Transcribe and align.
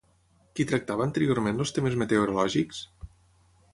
Qui 0.59 0.65
tractava 0.71 1.05
anteriorment 1.09 1.63
els 1.65 1.75
temes 1.77 1.99
meteorològics? 2.05 2.81